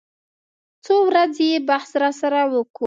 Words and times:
څو 0.85 0.95
ورځې 1.09 1.43
يې 1.51 1.57
بحث 1.69 1.89
راسره 2.01 2.39
وکو. 2.53 2.79